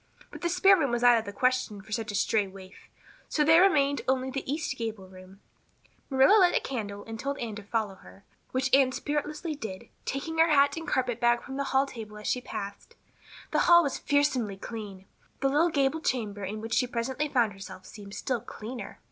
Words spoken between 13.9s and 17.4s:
fearsomely clean; the little gable chamber in which she presently